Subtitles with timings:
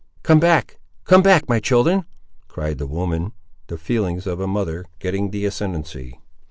[0.23, 2.05] "Come back, come back, my children!"
[2.47, 3.33] cried the woman,
[3.67, 6.19] the feelings of a mother getting the ascendency.